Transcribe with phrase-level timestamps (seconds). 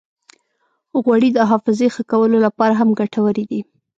[1.03, 3.61] غوړې د حافظې ښه کولو لپاره هم ګټورې دي.